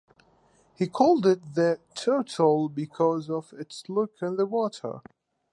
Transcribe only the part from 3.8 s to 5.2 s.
look in the water.